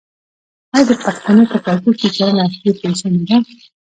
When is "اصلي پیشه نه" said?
2.47-3.19